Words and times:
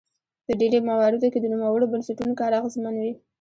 په 0.45 0.51
ډیری 0.59 0.79
مواردو 0.89 1.31
کې 1.33 1.39
د 1.41 1.45
نوموړو 1.53 1.89
بنسټونو 1.91 2.33
کار 2.39 2.51
اغیزمن 2.59 2.95
وي. 2.99 3.13